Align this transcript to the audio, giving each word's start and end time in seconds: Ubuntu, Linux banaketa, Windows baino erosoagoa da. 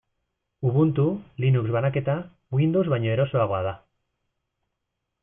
Ubuntu, 0.69 1.03
Linux 1.45 1.69
banaketa, 1.75 2.15
Windows 2.63 2.87
baino 2.95 3.13
erosoagoa 3.17 3.61
da. 3.69 3.75